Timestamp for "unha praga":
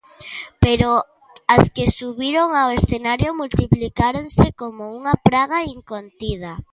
4.97-5.59